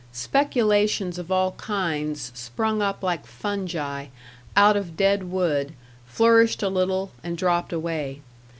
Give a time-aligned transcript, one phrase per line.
[0.13, 4.07] Speculations of all kinds sprung up like fungi,
[4.57, 5.73] out of dead wood,
[6.07, 8.21] flourished a little, and dropped away.